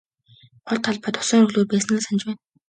Гол 0.67 0.79
талбайд 0.85 1.15
усан 1.21 1.41
оргилуур 1.45 1.69
байсныг 1.71 1.97
л 2.01 2.05
санаж 2.05 2.23
байна. 2.25 2.39